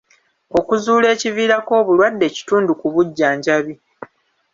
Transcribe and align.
Okuzuula 0.59 1.07
ekiviirako 1.15 1.71
obulwadde 1.81 2.27
kitundu 2.35 2.71
ku 2.79 2.87
bujjanjabi. 2.93 3.73